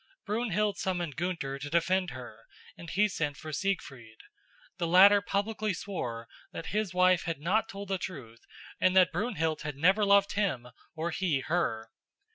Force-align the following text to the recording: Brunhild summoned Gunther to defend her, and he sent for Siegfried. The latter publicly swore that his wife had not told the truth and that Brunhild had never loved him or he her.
Brunhild 0.25 0.79
summoned 0.79 1.15
Gunther 1.15 1.59
to 1.59 1.69
defend 1.69 2.09
her, 2.09 2.47
and 2.75 2.89
he 2.89 3.07
sent 3.07 3.37
for 3.37 3.53
Siegfried. 3.53 4.17
The 4.79 4.87
latter 4.87 5.21
publicly 5.21 5.75
swore 5.75 6.27
that 6.51 6.65
his 6.73 6.91
wife 6.91 7.25
had 7.25 7.39
not 7.39 7.69
told 7.69 7.89
the 7.89 7.99
truth 7.99 8.41
and 8.79 8.95
that 8.97 9.11
Brunhild 9.11 9.61
had 9.61 9.75
never 9.75 10.03
loved 10.03 10.31
him 10.31 10.69
or 10.95 11.11
he 11.11 11.41
her. 11.41 11.91